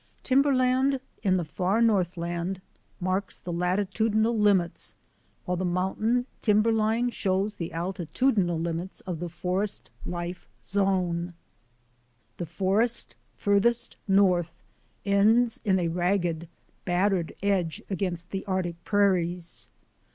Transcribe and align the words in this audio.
Timberland 0.23 0.99
in 1.21 1.37
the 1.37 1.45
far 1.45 1.79
northland 1.79 2.59
marks 2.99 3.37
the 3.39 3.53
lati 3.53 3.87
tudinal 3.87 4.35
limits, 4.35 4.95
while 5.45 5.57
the 5.57 5.63
mountain 5.63 6.25
timberline 6.41 7.11
shows 7.11 7.53
the 7.57 7.69
altitudinal 7.69 8.59
limits 8.59 9.01
of 9.01 9.19
the 9.19 9.29
forest 9.29 9.91
life 10.03 10.49
zone. 10.63 11.35
The 12.37 12.47
forest 12.47 13.15
farthest 13.35 13.95
north 14.07 14.51
ends 15.05 15.61
in 15.63 15.77
a 15.77 15.87
ragged, 15.87 16.47
battered 16.83 17.33
edge 17.43 17.83
against 17.87 18.31
the 18.31 18.43
Arctic 18.45 18.83
prairies. 18.83 19.67